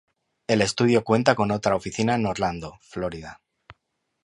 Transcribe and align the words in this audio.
El 0.47 0.63
estudio 0.63 1.03
cuenta 1.03 1.35
con 1.35 1.51
otra 1.51 1.75
oficina 1.75 2.15
en 2.15 2.25
Orlando, 2.25 2.79
Florida. 2.81 3.39